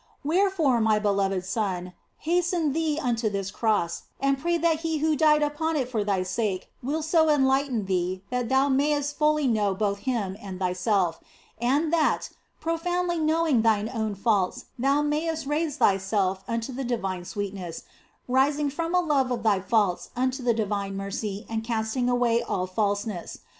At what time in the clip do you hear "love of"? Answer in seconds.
19.01-19.43